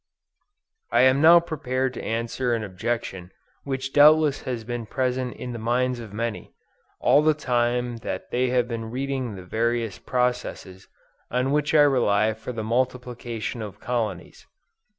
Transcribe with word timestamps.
I 0.91 1.01
am 1.01 1.21
now 1.21 1.39
prepared 1.39 1.93
to 1.93 2.03
answer 2.03 2.55
an 2.55 2.63
objection 2.63 3.31
which 3.65 3.93
doubtless 3.93 4.41
has 4.49 4.63
been 4.63 4.87
present 4.87 5.35
in 5.35 5.53
the 5.53 5.59
minds 5.59 5.99
of 5.99 6.11
many, 6.11 6.55
all 6.99 7.21
the 7.21 7.35
time 7.35 7.97
that 7.97 8.31
they 8.31 8.49
have 8.49 8.67
been 8.67 8.89
reading 8.89 9.35
the 9.35 9.45
various 9.45 9.99
processes 9.99 10.87
on 11.29 11.51
which 11.51 11.75
I 11.75 11.81
rely 11.83 12.33
for 12.33 12.51
the 12.51 12.63
multiplication 12.63 13.61
of 13.61 13.79
colonies. 13.79 14.47